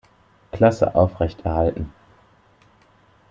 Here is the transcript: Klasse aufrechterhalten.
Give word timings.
Klasse 0.51 0.95
aufrechterhalten. 0.95 1.93